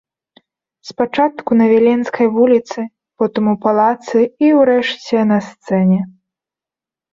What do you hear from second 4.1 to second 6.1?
і, урэшце, на сцэне.